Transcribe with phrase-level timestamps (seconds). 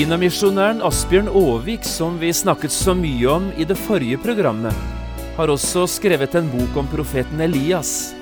[0.00, 4.72] Kinamisjonæren Asbjørn Aavik, som vi snakket så mye om i det forrige programmet,
[5.36, 8.14] har også skrevet en bok om profeten Elias.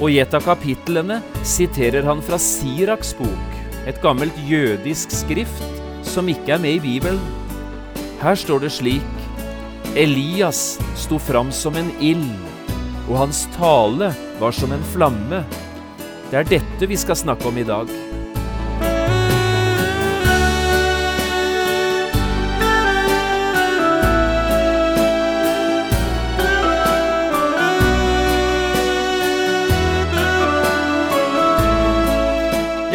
[0.00, 3.54] Og i et av kapitlene siterer han fra Siraks bok,
[3.86, 5.62] et gammelt jødisk skrift
[6.02, 7.22] som ikke er med i Bibelen.
[8.18, 12.26] Her står det slik Elias sto fram som en ild,
[13.06, 14.10] og hans tale
[14.42, 15.44] var som en flamme.
[16.32, 18.07] Det er dette vi skal snakke om i dag.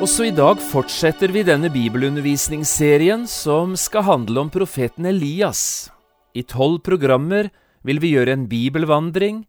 [0.00, 5.90] Også i dag fortsetter vi denne bibelundervisningsserien som skal handle om profeten Elias.
[6.32, 7.50] I tolv programmer
[7.84, 9.42] vil vi gjøre en bibelvandring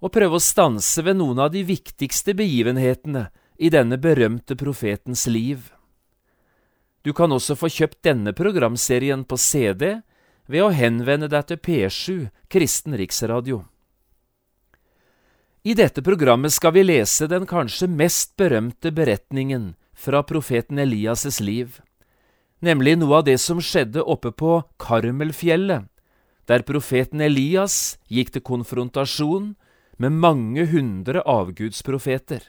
[0.00, 3.26] og prøve å stanse ved noen av de viktigste begivenhetene
[3.60, 5.66] i denne berømte profetens liv.
[7.04, 9.98] Du kan også få kjøpt denne programserien på CD
[10.48, 13.66] ved å henvende deg til P7 Kristen Riksradio.
[15.68, 21.80] I dette programmet skal vi lese den kanskje mest berømte beretningen fra profeten Elias' liv,
[22.62, 25.88] nemlig noe av det som skjedde oppe på Karmelfjellet,
[26.48, 29.56] der profeten Elias gikk til konfrontasjon
[29.98, 32.46] med mange hundre avgudsprofeter.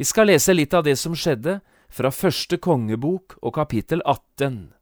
[0.00, 1.60] Vi skal lese litt av det som skjedde
[1.92, 4.72] fra første kongebok og kapittel 18.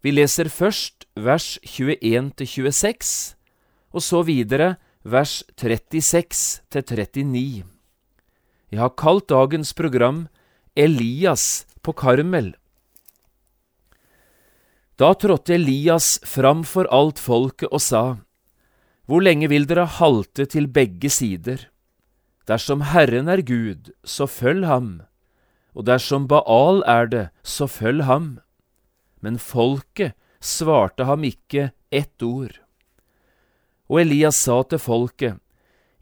[0.00, 3.36] Vi leser først vers 21 til 26,
[3.92, 4.74] og så videre
[5.04, 7.68] vers 36 til 39.
[8.72, 10.24] Jeg har kalt dagens program
[10.76, 12.56] Elias på Karmel.
[14.98, 18.16] Da trådte Elias fram for alt folket og sa,
[19.06, 21.68] Hvor lenge vil dere halte til begge sider?
[22.50, 25.02] Dersom Herren er Gud, så følg ham,
[25.74, 28.40] og dersom Baal er det, så følg ham.
[29.22, 32.58] Men folket svarte ham ikke ett ord.
[33.86, 35.38] Og Elias sa til folket,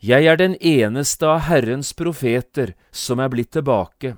[0.00, 4.16] Jeg er den eneste av Herrens profeter som er blitt tilbake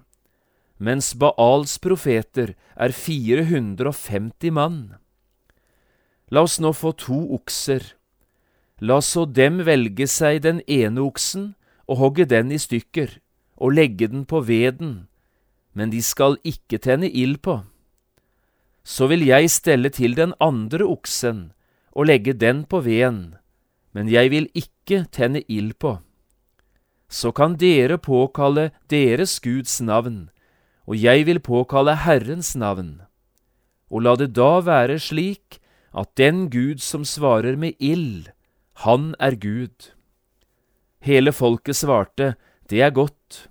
[0.79, 4.95] mens Baals profeter er 450 mann.
[6.31, 7.95] La oss nå få to okser.
[8.81, 11.53] La så dem velge seg den ene oksen
[11.87, 13.21] og hogge den i stykker
[13.57, 15.07] og legge den på veden,
[15.75, 17.61] men de skal ikke tenne ild på.
[18.85, 21.53] Så vil jeg stelle til den andre oksen
[21.95, 23.37] og legge den på veden,
[23.95, 25.99] men jeg vil ikke tenne ild på.
[27.09, 30.31] Så kan dere påkalle deres Guds navn,
[30.85, 33.01] og jeg vil påkalle Herrens navn.
[33.89, 35.61] Og la det da være slik
[35.95, 38.29] at den Gud som svarer med ild,
[38.85, 39.95] han er Gud.
[41.01, 42.35] Hele folket svarte,
[42.69, 43.49] det er godt.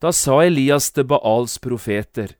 [0.00, 2.36] Da sa Elias til Baals profeter,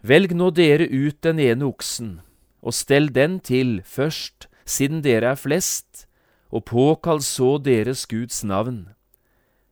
[0.00, 2.22] Velg nå dere ut den ene oksen,
[2.64, 6.06] og stell den til først, siden dere er flest,
[6.48, 8.88] og påkall så deres Guds navn.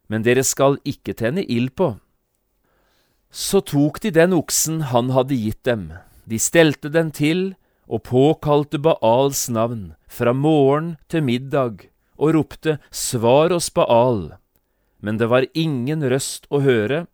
[0.09, 1.95] Men dere skal ikke tenne ild på
[3.31, 5.93] så tok de den oksen han hadde gitt dem,
[6.25, 7.55] de stelte den til
[7.89, 14.34] og påkalte Baals navn fra morgen til middag og ropte Svar oss, Baal.
[15.01, 17.07] Men det var ingen røst å høre,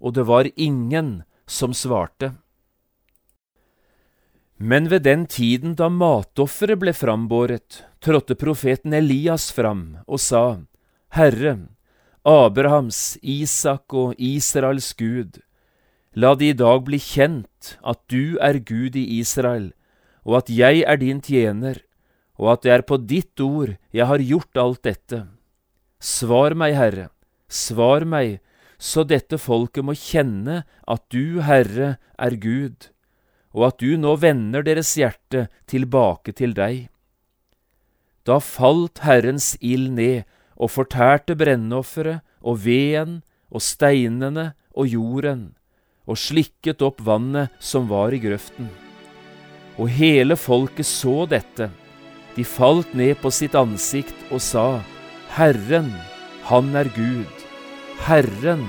[0.00, 2.34] og det var ingen som svarte.
[4.56, 10.62] Men ved den tiden da matofferet ble frambåret, trådte profeten Elias fram og sa,
[11.12, 11.58] Herre,
[12.24, 15.42] Abrahams, Isak og Israels Gud,
[16.14, 19.72] La det i dag bli kjent at du er Gud i Israel,
[20.22, 21.80] og at jeg er din tjener,
[22.38, 25.24] og at det er på ditt ord jeg har gjort alt dette.
[25.98, 27.08] Svar meg, Herre,
[27.50, 28.38] svar meg,
[28.78, 32.90] så dette folket må kjenne at du, Herre, er Gud,
[33.50, 36.86] og at du nå vender deres hjerte tilbake til deg.
[38.22, 40.22] Da falt Herrens ild ned
[40.54, 43.20] og fortærte brennofferet og veden
[43.50, 45.44] og steinene og jorden
[46.04, 48.68] og slikket opp vannet som var i grøften.
[49.78, 51.70] Og hele folket så dette.
[52.34, 54.66] De falt ned på sitt ansikt og sa,
[55.34, 55.90] Herren,
[56.50, 57.46] han er Gud.
[58.04, 58.66] Herren,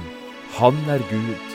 [0.58, 1.55] han er Gud.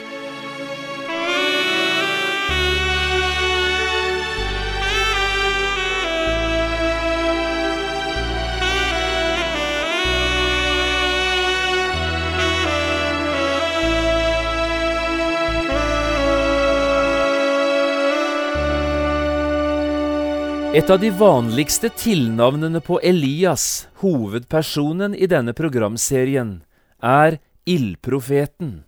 [20.71, 26.61] Et av de vanligste tilnavnene på Elias, hovedpersonen i denne programserien,
[27.03, 28.85] er Ildprofeten,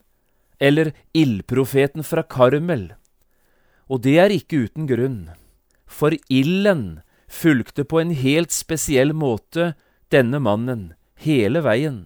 [0.64, 2.86] eller Ildprofeten fra Karmel.
[3.92, 5.18] Og det er ikke uten grunn,
[5.84, 9.74] for ilden fulgte på en helt spesiell måte
[10.08, 12.06] denne mannen hele veien.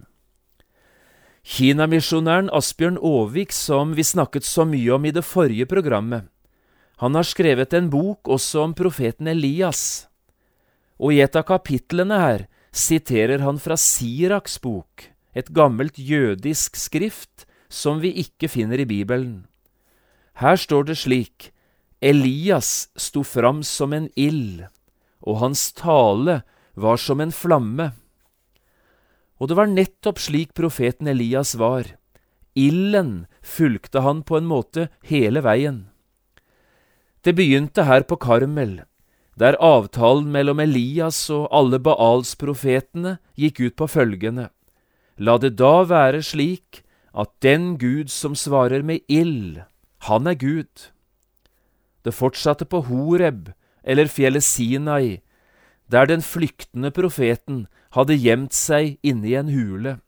[1.46, 6.26] Kinamisjonæren Asbjørn Aavik, som vi snakket så mye om i det forrige programmet,
[6.98, 10.08] han har skrevet en bok også om profeten Elias,
[10.98, 17.46] og i et av kapitlene her siterer han fra Siraks bok, et gammelt jødisk skrift
[17.70, 19.46] som vi ikke finner i Bibelen.
[20.42, 21.52] Her står det slik,
[22.02, 24.64] Elias sto fram som en ild,
[25.22, 26.40] og hans tale
[26.74, 27.92] var som en flamme.
[29.38, 31.86] Og det var nettopp slik profeten Elias var.
[32.58, 35.86] Ilden fulgte han på en måte hele veien.
[37.28, 38.86] Det begynte her på Karmel,
[39.36, 44.46] der avtalen mellom Elias og alle Baals-profetene gikk ut på følgende.
[45.20, 46.80] La det da være slik
[47.12, 49.60] at den Gud som svarer med ild,
[50.08, 50.88] han er Gud.
[52.00, 53.52] Det fortsatte på Horeb,
[53.84, 55.20] eller fjellet Sinai,
[55.84, 59.98] der den flyktende profeten hadde gjemt seg inne i en hule.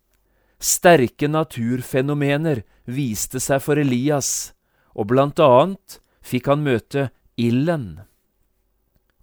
[0.57, 4.55] Sterke naturfenomener viste seg for Elias,
[4.97, 7.09] og blant annet fikk han møte
[7.41, 8.03] ilden.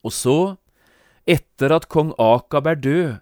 [0.06, 0.58] Og så,
[1.28, 3.16] etter at kong Akab er død,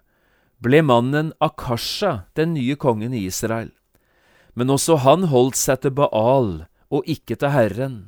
[0.62, 3.72] ble mannen Akasha den nye kongen i Israel.
[4.56, 7.98] Men også han holdt seg til Baal og ikke til Herren.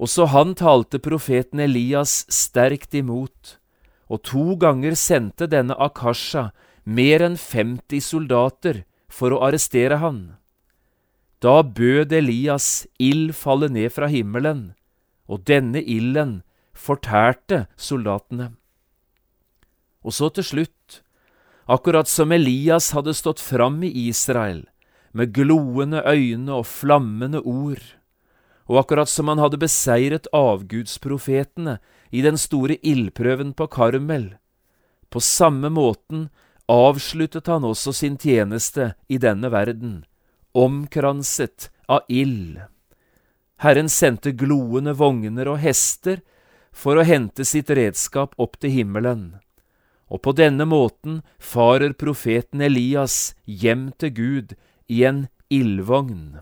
[0.00, 3.58] Også han talte profeten Elias sterkt imot,
[4.08, 6.48] og to ganger sendte denne Akasha
[6.88, 10.39] mer enn 50 soldater for å arrestere han.
[11.40, 14.74] Da bød Elias ild falle ned fra himmelen,
[15.24, 16.42] og denne ilden
[16.76, 18.50] fortærte soldatene.
[20.04, 21.00] Og så til slutt,
[21.64, 24.66] akkurat som Elias hadde stått fram i Israel,
[25.12, 27.82] med gloende øyne og flammende ord,
[28.68, 31.78] og akkurat som han hadde beseiret avgudsprofetene
[32.12, 34.34] i den store ildprøven på Karmel,
[35.10, 36.28] på samme måten
[36.70, 40.04] avsluttet han også sin tjeneste i denne verden,
[40.52, 42.60] omkranset av ild.
[43.60, 46.22] Herren sendte gloende vogner og hester
[46.72, 49.40] for å hente sitt redskap opp til himmelen.
[50.10, 54.54] Og på denne måten farer profeten Elias hjem til Gud
[54.90, 56.40] i en ildvogn.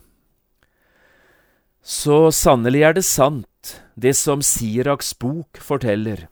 [1.82, 6.26] Så sannelig er det sant, det som Siraks bok forteller.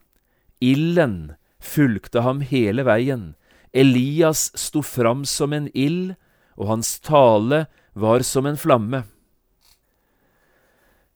[0.61, 3.34] Ilden fulgte ham hele veien.
[3.72, 6.14] Elias sto fram som en ild,
[6.56, 9.05] og hans tale var som en flamme.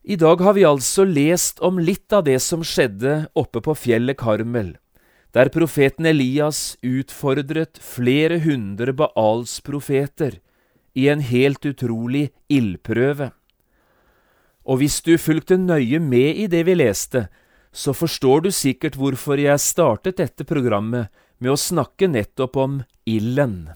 [0.03, 4.17] I dag har vi altså lest om litt av det som skjedde oppe på fjellet
[4.21, 4.77] Karmel,
[5.37, 10.41] der profeten Elias utfordret flere hundre Baals-profeter
[10.97, 13.31] i en helt utrolig ildprøve.
[14.65, 17.29] Og hvis du fulgte nøye med i det vi leste,
[17.73, 23.71] så forstår du sikkert hvorfor jeg startet dette programmet med å snakke nettopp om ilden.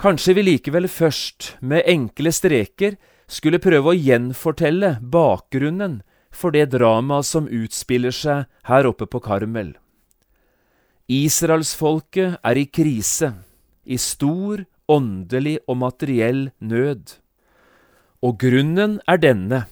[0.00, 2.94] Kanskje vi likevel først, med enkle streker,
[3.28, 5.98] skulle prøve å gjenfortelle bakgrunnen
[6.32, 9.74] for det dramaet som utspiller seg her oppe på Karmel.
[11.04, 13.34] Israelsfolket er i krise,
[13.84, 17.18] i stor åndelig og materiell nød.
[18.24, 19.66] Og grunnen er denne.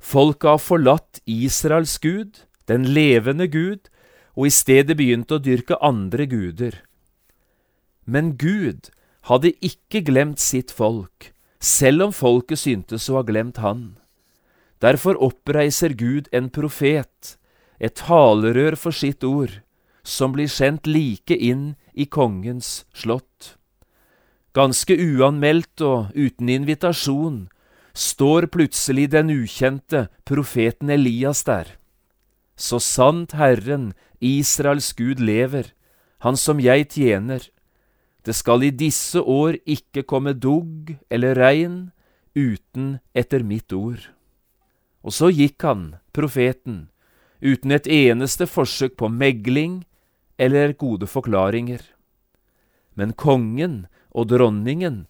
[0.00, 3.92] Folket har forlatt Israels Gud, den levende Gud,
[4.32, 6.80] og i stedet begynt å dyrke andre guder.
[8.08, 8.88] Men Gud
[9.26, 13.96] hadde ikke glemt sitt folk, selv om folket syntes å ha glemt han.
[14.82, 17.36] Derfor oppreiser Gud en profet,
[17.80, 19.62] et talerør for sitt ord,
[20.06, 23.56] som blir sendt like inn i kongens slott.
[24.56, 27.48] Ganske uanmeldt og uten invitasjon
[27.96, 31.74] står plutselig den ukjente profeten Elias der.
[32.56, 33.90] Så sant Herren,
[34.20, 35.72] Israels Gud, lever,
[36.24, 37.42] han som jeg tjener,
[38.26, 41.76] det skal i disse år ikke komme dugg eller regn
[42.34, 44.02] uten etter mitt ord.
[45.06, 46.88] Og så gikk han, profeten,
[47.38, 49.84] uten et eneste forsøk på megling
[50.42, 51.80] eller gode forklaringer.
[52.98, 55.04] Men kongen og dronningen,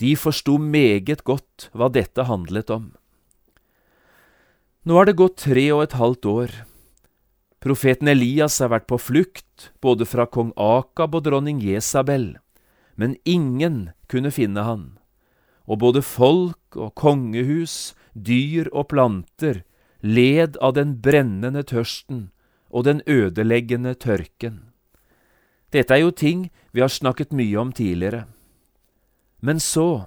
[0.00, 2.94] de forsto meget godt hva dette handlet om.
[4.84, 6.56] Nå har det gått tre og et halvt år.
[7.64, 12.34] Profeten Elias har vært på flukt, både fra kong Akab og dronning Jesabel,
[12.94, 14.84] men ingen kunne finne han,
[15.66, 19.64] og både folk og kongehus, dyr og planter
[20.04, 22.28] led av den brennende tørsten
[22.68, 24.70] og den ødeleggende tørken.
[25.72, 28.26] Dette er jo ting vi har snakket mye om tidligere.
[29.40, 30.06] Men så,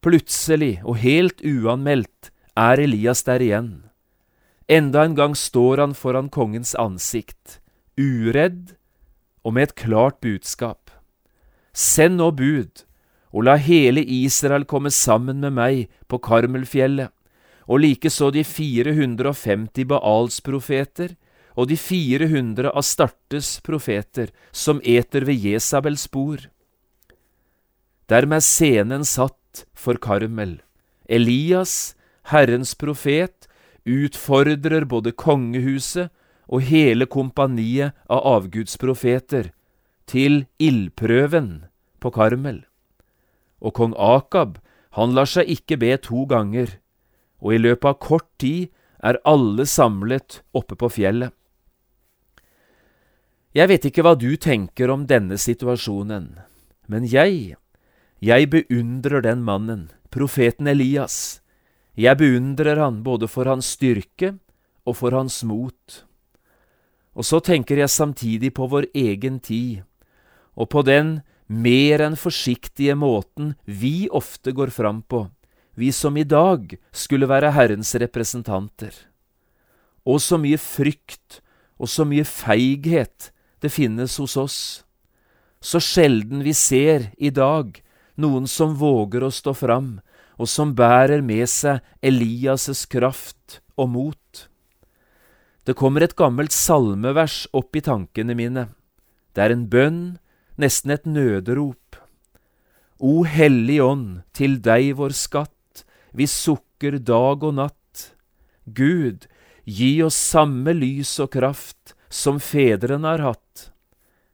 [0.00, 3.72] plutselig og helt uanmeldt, er Elias der igjen.
[4.68, 7.58] Enda en gang står han foran kongens ansikt,
[7.98, 8.74] uredd
[9.44, 10.87] og med et klart budskap.
[11.78, 12.82] Send nå bud,
[13.30, 17.12] og la hele Israel komme sammen med meg på Karmelfjellet,
[17.68, 21.14] og likeså de 450 Baals-profeter
[21.54, 26.48] og de 400 Astartes profeter som eter ved Jesabels bord.
[28.08, 30.58] Dermed er scenen satt for Karmel.
[31.06, 31.94] Elias,
[32.32, 33.46] Herrens profet,
[33.84, 36.10] utfordrer både kongehuset
[36.48, 39.52] og hele kompaniet av avgudsprofeter
[40.08, 41.67] til ildprøven
[42.00, 42.64] på Karmel.
[43.60, 44.58] Og kong Akab,
[44.96, 46.78] han lar seg ikke be to ganger,
[47.42, 48.70] og i løpet av kort tid
[49.04, 51.34] er alle samlet oppe på fjellet.
[53.54, 56.34] Jeg vet ikke hva du tenker om denne situasjonen,
[56.86, 57.56] men jeg
[58.18, 61.38] jeg beundrer den mannen, profeten Elias.
[61.94, 64.32] Jeg beundrer han både for hans styrke
[64.82, 66.02] og for hans mot.
[67.14, 69.86] Og så tenker jeg samtidig på vår egen tid,
[70.58, 75.26] og på den mer enn forsiktige måten vi ofte går fram på,
[75.74, 78.92] vi som i dag skulle være Herrens representanter.
[80.04, 81.40] Og så mye frykt
[81.78, 83.30] og så mye feighet
[83.62, 84.58] det finnes hos oss.
[85.60, 87.80] Så sjelden vi ser i dag
[88.18, 89.98] noen som våger å stå fram,
[90.38, 94.48] og som bærer med seg Elias' kraft og mot.
[95.66, 98.68] Det kommer et gammelt salmevers opp i tankene mine.
[99.34, 100.02] Det er en bønn,
[100.58, 101.98] nesten et nøderop.
[102.98, 108.08] O Hellig Ånd, til deg vår skatt, vi sukker dag og natt.
[108.66, 109.28] Gud,
[109.64, 113.68] gi oss samme lys og kraft som fedrene har hatt.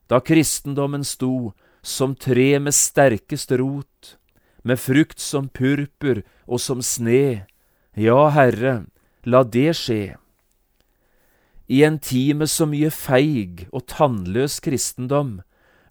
[0.09, 1.53] Da kristendommen sto
[1.85, 4.17] som tre med sterkest rot,
[4.65, 7.45] med frukt som purpur og som sne.
[7.95, 8.87] Ja, Herre,
[9.25, 10.17] la det skje.
[11.69, 15.39] I en tid med så mye feig og tannløs kristendom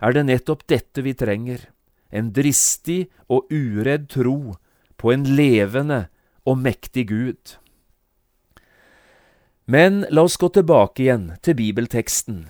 [0.04, 1.70] er det nettopp dette vi trenger,
[2.12, 4.56] en dristig og uredd tro
[5.00, 6.08] på en levende
[6.46, 7.56] og mektig Gud.
[9.66, 12.44] Men la oss gå tilbake igjen til bibelteksten.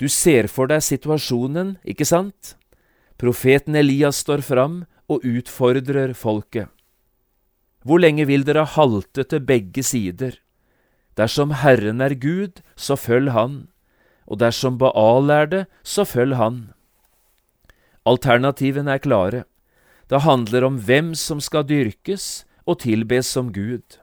[0.00, 2.54] Du ser for deg situasjonen, ikke sant?
[3.20, 6.72] Profeten Elias står fram og utfordrer folket.
[7.84, 10.38] Hvor lenge vil dere halte til begge sider?
[11.18, 13.68] Dersom Herren er Gud, så følg Han,
[14.26, 16.72] og dersom Baal er det, så følg Han.
[18.06, 19.44] Alternativene er klare.
[20.10, 23.98] Det handler om hvem som skal dyrkes og tilbes som Gud.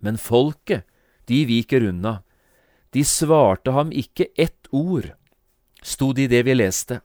[0.00, 0.84] Men folket,
[1.26, 2.20] de viker unna.
[2.94, 5.10] De svarte ham ikke ett ord,
[5.82, 7.00] sto det i det vi leste.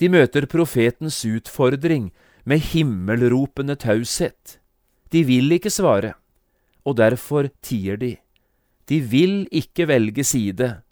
[0.00, 2.10] De møter profetens utfordring
[2.44, 4.58] med himmelropende taushet.
[5.12, 6.14] De vil ikke svare,
[6.82, 8.16] og derfor tier de.
[8.90, 10.82] De vil ikke velge side,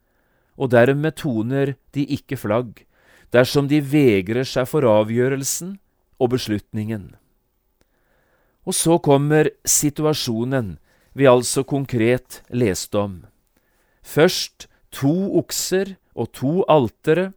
[0.61, 2.85] og dermed toner de ikke flagg,
[3.33, 5.79] dersom de vegrer seg for avgjørelsen
[6.21, 7.15] og beslutningen.
[8.69, 10.77] Og så kommer situasjonen
[11.17, 13.15] vi altså konkret leste om.
[14.05, 17.33] Først to okser og to altere,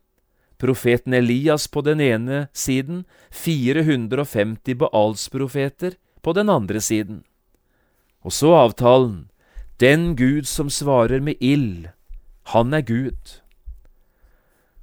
[0.59, 7.23] profeten Elias på den ene siden, 450 Baalsprofeter på den andre siden.
[8.23, 9.27] Og så avtalen,
[9.79, 11.89] den Gud som svarer med ild,
[12.51, 13.39] han er Gud.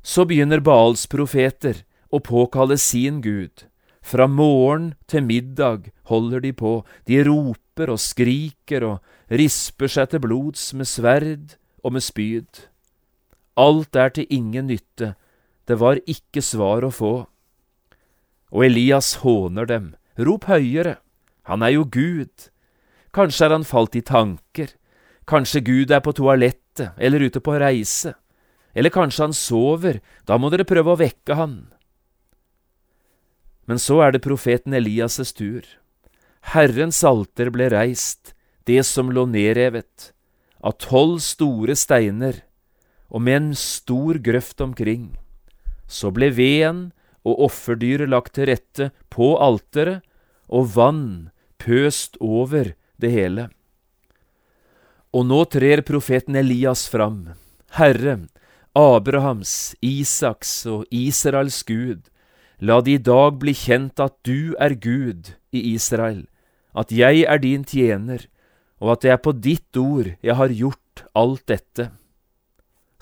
[0.02, 3.67] Så begynner Baals profeter å påkalle sin Gud.
[4.00, 10.25] Fra morgen til middag holder de på, de roper og skriker og risper seg til
[10.25, 12.64] blods med sverd og med spyd.
[13.61, 15.14] Alt er til ingen nytte,
[15.69, 17.14] det var ikke svar å få.
[18.50, 20.97] Og Elias håner dem, rop høyere,
[21.47, 22.49] han er jo Gud.
[23.14, 24.73] Kanskje er han falt i tanker,
[25.26, 28.15] kanskje Gud er på toalettet eller ute på reise,
[28.75, 31.57] eller kanskje han sover, da må dere prøve å vekke han.
[33.67, 35.63] Men så er det profeten Elias' tur.
[36.55, 38.33] Herrens alter ble reist,
[38.67, 40.13] det som lå nedrevet,
[40.61, 42.43] av tolv store steiner
[43.11, 45.17] og med en stor grøft omkring.
[45.91, 46.91] Så ble veden
[47.27, 50.05] og offerdyret lagt til rette på alteret,
[50.51, 51.31] og vann
[51.63, 53.49] pøst over det hele.
[55.11, 57.33] Og nå trer profeten Elias fram,
[57.75, 58.29] Herre,
[58.79, 62.05] Abrahams, Isaks og Israels Gud,
[62.62, 66.29] la det i dag bli kjent at du er Gud i Israel,
[66.79, 68.29] at jeg er din tjener,
[68.79, 71.88] og at det er på ditt ord jeg har gjort alt dette.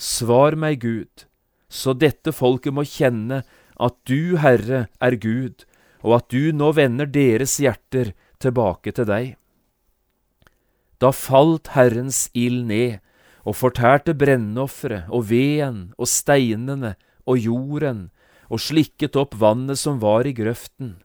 [0.01, 1.27] Svar meg, Gud,
[1.69, 3.43] så dette folket må kjenne
[3.77, 5.67] at du, Herre, er Gud,
[6.01, 9.37] og at du nå vender deres hjerter tilbake til deg.
[10.99, 12.99] Da falt Herrens ild ned
[13.47, 18.09] og fortærte brennofferet og veden og steinene og jorden
[18.49, 20.97] og slikket opp vannet som var i grøften.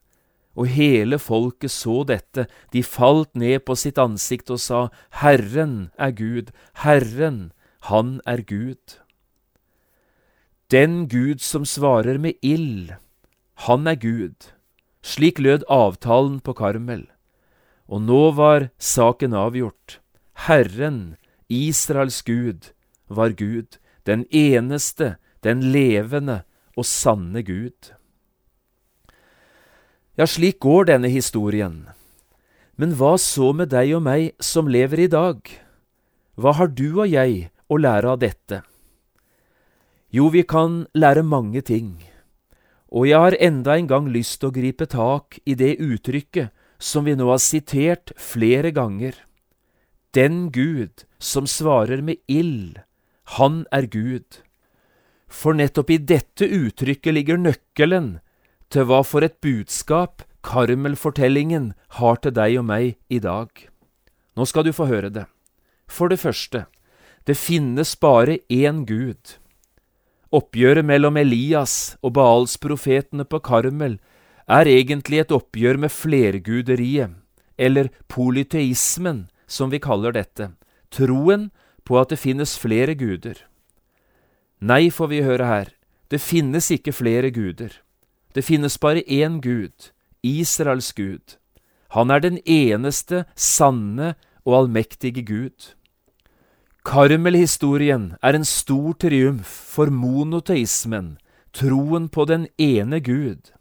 [0.54, 4.82] Og hele folket så dette, de falt ned på sitt ansikt og sa,
[5.22, 7.52] Herren er Gud, Herren,
[7.90, 9.00] Han er Gud.
[10.72, 12.94] Den Gud som svarer med ild,
[13.68, 14.54] han er Gud.
[15.04, 17.13] Slik lød avtalen på Karmel.
[17.88, 20.00] Og nå var saken avgjort.
[20.48, 21.16] Herren,
[21.50, 22.72] Israels Gud,
[23.08, 26.44] var Gud, den eneste, den levende
[26.78, 27.94] og sanne Gud.
[30.18, 31.88] Ja, slik går denne historien.
[32.78, 35.42] Men hva så med deg og meg som lever i dag?
[36.38, 38.64] Hva har du og jeg å lære av dette?
[40.14, 41.98] Jo, vi kan lære mange ting,
[42.94, 47.08] og jeg har enda en gang lyst til å gripe tak i det uttrykket som
[47.08, 49.16] vi nå har sitert flere ganger.
[50.14, 52.82] Den Gud som svarer med ild,
[53.40, 54.44] han er Gud.
[55.32, 58.18] For nettopp i dette uttrykket ligger nøkkelen
[58.74, 63.48] til hva for et budskap Karmel-fortellingen har til deg og meg i dag.
[64.36, 65.26] Nå skal du få høre det.
[65.88, 66.66] For det første,
[67.24, 69.38] det finnes bare én Gud.
[70.34, 74.00] Oppgjøret mellom Elias og Baals-profetene på Karmel
[74.48, 77.14] er egentlig et oppgjør med flerguderiet,
[77.58, 80.52] eller polyteismen, som vi kaller dette,
[80.92, 81.50] troen
[81.84, 83.38] på at det finnes flere guder.
[84.64, 85.72] Nei, får vi høre her,
[86.10, 87.82] det finnes ikke flere guder.
[88.34, 89.92] Det finnes bare én Gud,
[90.24, 91.38] Israels Gud.
[91.94, 95.74] Han er den eneste sanne og allmektige Gud.
[96.84, 101.18] Karmel-historien er en stor triumf for monoteismen,
[101.54, 103.54] troen på den ene Gud.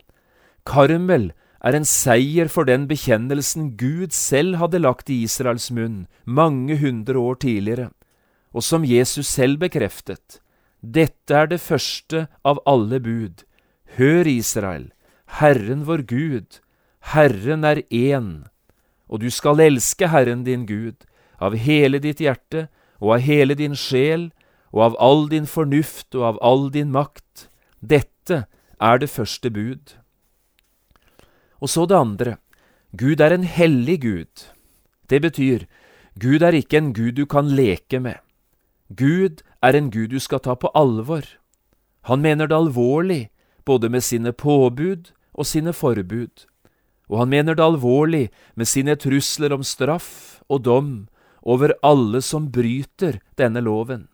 [0.65, 1.31] Karmel
[1.63, 7.19] er en seier for den bekjennelsen Gud selv hadde lagt i Israels munn mange hundre
[7.19, 7.91] år tidligere,
[8.53, 10.41] og som Jesus selv bekreftet.
[10.83, 13.45] Dette er det første av alle bud.
[13.97, 14.91] Hør, Israel,
[15.39, 16.59] Herren vår Gud,
[17.15, 18.49] Herren er én,
[19.09, 21.07] og du skal elske Herren din Gud
[21.43, 22.69] av hele ditt hjerte
[23.01, 24.31] og av hele din sjel
[24.73, 27.49] og av all din fornuft og av all din makt.
[27.81, 28.47] Dette
[28.81, 30.02] er det første bud.
[31.63, 32.37] Og så det andre.
[32.99, 34.49] Gud er en hellig Gud.
[35.09, 35.65] Det betyr,
[36.19, 38.19] Gud er ikke en Gud du kan leke med.
[38.91, 41.23] Gud er en Gud du skal ta på alvor.
[42.11, 43.31] Han mener det alvorlig,
[43.65, 46.47] både med sine påbud og sine forbud.
[47.09, 50.93] Og han mener det alvorlig med sine trusler om straff og dom
[51.43, 54.09] over alle som bryter denne loven,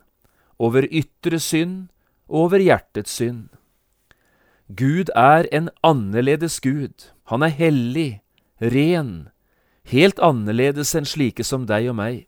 [0.59, 1.89] over ytre synd
[2.29, 3.49] og over hjertets synd.
[4.77, 7.09] Gud er en annerledes Gud.
[7.33, 8.21] Han er hellig,
[8.61, 9.29] ren,
[9.89, 12.27] helt annerledes enn slike som deg og meg.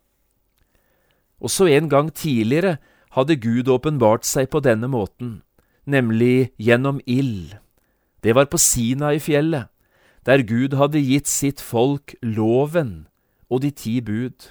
[1.40, 2.78] Også en gang tidligere
[3.12, 5.42] hadde Gud åpenbart seg på denne måten,
[5.84, 7.58] nemlig gjennom ild.
[8.24, 9.68] Det var på Sina i fjellet,
[10.24, 13.06] der Gud hadde gitt sitt folk loven
[13.50, 14.48] og de ti bud.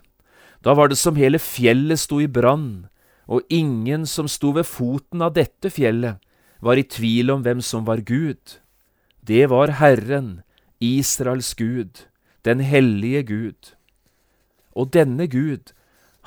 [0.61, 2.85] Da var det som hele fjellet sto i brann,
[3.25, 6.17] og ingen som sto ved foten av dette fjellet,
[6.59, 8.59] var i tvil om hvem som var Gud.
[9.23, 10.41] Det var Herren,
[10.79, 12.05] Israels Gud,
[12.43, 13.73] den hellige Gud.
[14.75, 15.71] Og denne Gud,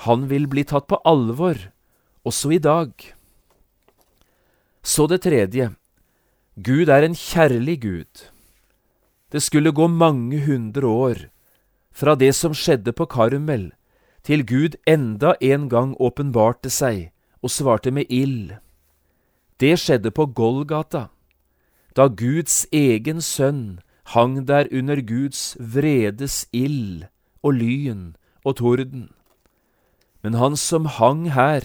[0.08, 1.56] han vil bli tatt på alvor,
[2.24, 2.92] også i dag.
[4.82, 5.72] Så det tredje.
[6.56, 8.28] Gud er en kjærlig Gud.
[9.32, 11.28] Det skulle gå mange hundre år
[11.92, 13.70] fra det som skjedde på Karmel,
[14.22, 17.10] til Gud enda en gang åpenbarte seg
[17.42, 18.52] og svarte med ild.
[19.62, 21.06] Det skjedde på Golgata,
[21.94, 23.78] da Guds egen sønn
[24.10, 27.04] hang der under Guds vredes ild
[27.46, 29.04] og lyn og torden.
[30.22, 31.62] Men han som hang her,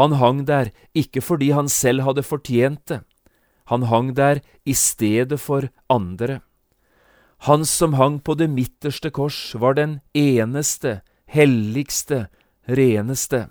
[0.00, 3.02] han hang der ikke fordi han selv hadde fortjent det,
[3.68, 6.40] han hang der i stedet for andre.
[7.44, 12.28] Han som hang på det midterste kors, var den eneste, helligste,
[12.68, 13.46] reneste.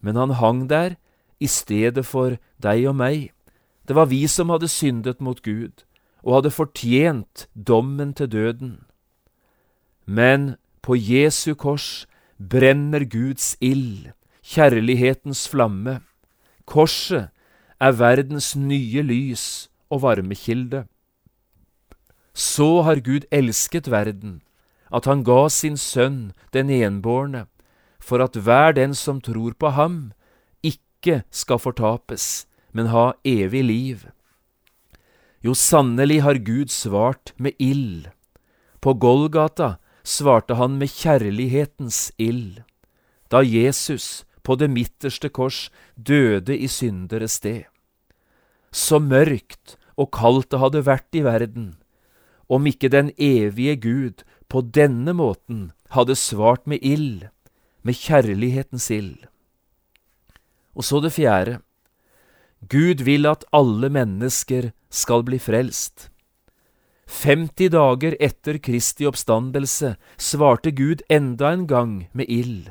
[0.00, 0.96] Men han hang der
[1.42, 3.32] i stedet for deg og meg,
[3.82, 5.82] Det var vi som hadde syndet mot Gud
[6.22, 8.84] og hadde fortjent dommen til døden.
[10.06, 12.06] Men på Jesu kors
[12.38, 16.00] brenner Guds ild, kjærlighetens flamme.
[16.66, 17.30] Korset
[17.80, 20.86] er verdens nye lys og varmekilde.
[22.34, 24.42] Så har Gud elsket verden,
[24.94, 27.46] at han ga sin sønn, den enbårne,
[28.00, 30.12] for at hver den som tror på ham,
[31.02, 34.06] ikke skal fortapes, men ha evig liv.
[35.42, 38.06] Jo, sannelig har Gud svart med ild.
[38.80, 42.62] På Golgata svarte han med kjærlighetens ild,
[43.30, 47.66] da Jesus på det midterste kors døde i synderes sted.
[48.70, 51.74] Så mørkt og kaldt det hadde vært i verden,
[52.46, 57.26] om ikke den evige Gud på denne måten hadde svart med ild,
[57.82, 59.31] med kjærlighetens ild.
[60.76, 61.60] Og så det fjerde.
[62.68, 66.08] Gud vil at alle mennesker skal bli frelst.
[67.12, 72.70] 50 dager etter Kristi oppstandelse svarte Gud enda en gang med ild.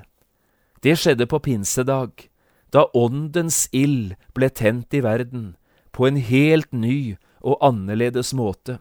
[0.82, 2.30] Det skjedde på pinsedag,
[2.74, 5.56] da Åndens ild ble tent i verden,
[5.92, 8.80] på en helt ny og annerledes måte.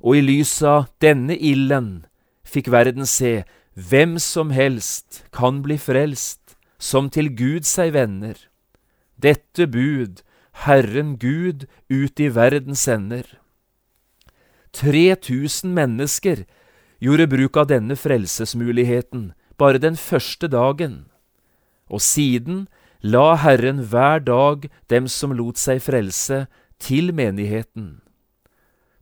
[0.00, 2.06] Og i lys av denne ilden
[2.46, 3.42] fikk verden se
[3.74, 6.41] hvem som helst kan bli frelst,
[6.82, 8.34] som til Gud seg venner.
[9.14, 10.24] Dette bud
[10.66, 13.24] Herren Gud ut i verden sender.
[14.72, 16.44] 3000 mennesker
[17.02, 21.04] gjorde bruk av denne frelsesmuligheten bare den første dagen,
[21.86, 22.66] og siden
[23.02, 26.46] la Herren hver dag dem som lot seg frelse,
[26.82, 28.00] til menigheten.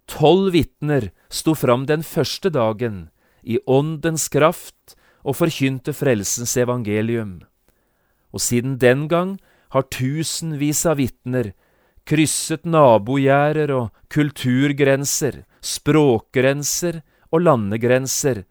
[0.05, 3.07] Tolv vitner sto fram den første dagen
[3.41, 7.41] i åndens kraft og forkynte frelsens evangelium,
[8.31, 9.39] og siden den gang
[9.75, 11.53] har tusenvis av vitner
[12.11, 18.43] krysset nabogjerder og kulturgrenser, språkgrenser og landegrenser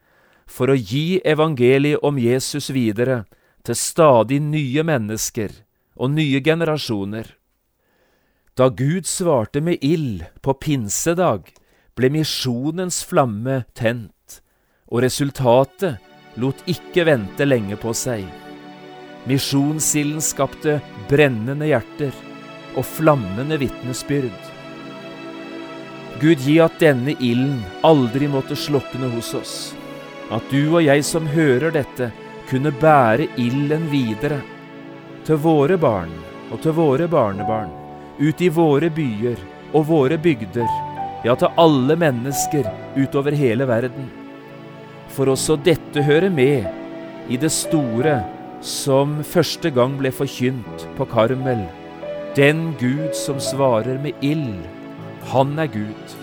[0.50, 3.26] for å gi evangeliet om Jesus videre
[3.68, 5.52] til stadig nye mennesker
[6.00, 7.36] og nye generasjoner.
[8.56, 11.52] Da Gud svarte med ild på pinsedag,
[11.96, 14.39] ble misjonens flamme tent,
[14.88, 18.48] og resultatet lot ikke vente lenge på seg.
[19.27, 20.79] Misjonsilden skapte
[21.10, 22.15] brennende hjerter
[22.77, 24.47] og flammende vitnesbyrd.
[26.19, 29.53] Gud gi at denne ilden aldri måtte slukne hos oss,
[30.32, 32.12] at du og jeg som hører dette,
[32.49, 34.39] kunne bære ilden videre,
[35.25, 36.12] til våre barn
[36.49, 37.69] og til våre barnebarn,
[38.19, 39.38] ut i våre byer
[39.73, 40.67] og våre bygder,
[41.23, 44.10] ja, til alle mennesker utover hele verden.
[45.13, 48.17] For også dette hører med i det store
[48.62, 51.65] som første gang ble forkynt på Karmel.
[52.36, 54.65] Den Gud som svarer med ild,
[55.32, 56.17] han er Gud.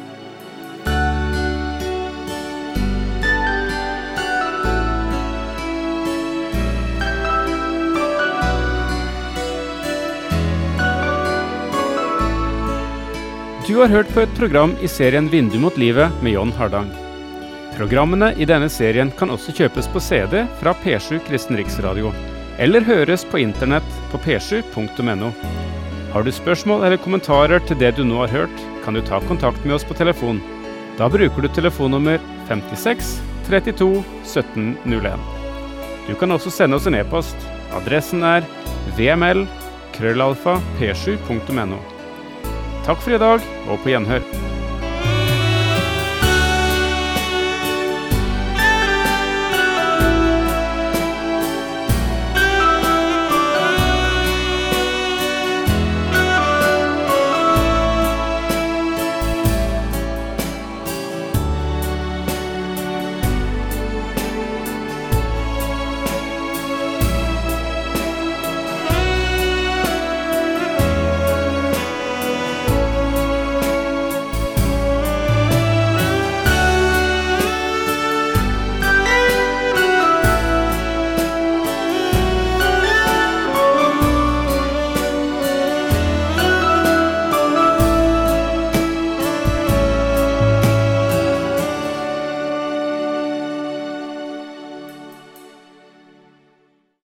[13.66, 17.06] Du har hørt på et program i serien Vindu mot livet med John Hardang.
[17.76, 22.08] Programmene i denne serien kan også kjøpes på CD fra P7 Kristen Riksradio,
[22.56, 25.28] eller høres på internett på p7.no.
[26.14, 29.60] Har du spørsmål eller kommentarer til det du nå har hørt, kan du ta kontakt
[29.66, 30.40] med oss på telefon.
[30.96, 32.16] Da bruker du telefonnummer
[32.48, 33.18] 56
[33.50, 33.92] 32
[34.24, 35.28] 17 01.
[36.08, 37.36] Du kan også sende oss en e-post.
[37.76, 38.46] Adressen er
[38.96, 39.44] vml
[39.98, 41.84] krøllalfa p7.no.
[42.88, 44.56] Takk for i dag, og på gjenhør.